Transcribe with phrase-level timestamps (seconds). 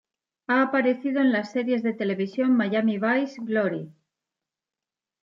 [0.47, 3.93] Ha aparecido en las series de televisión "Miami Vice, Glory!